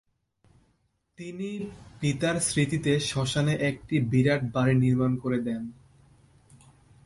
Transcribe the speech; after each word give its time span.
তিনি 1.17 1.49
পিতার 1.99 2.35
স্মৃতিতে 2.39 2.91
শ্মশানে 2.99 3.53
একটি 3.69 3.95
বিরাট 4.11 4.41
বাড়ি 4.53 4.75
নির্মাণ 4.75 5.11
করে 5.17 5.39
দেন। 5.39 5.61